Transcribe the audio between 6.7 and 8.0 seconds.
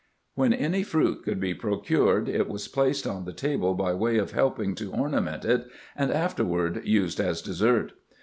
used as dessert.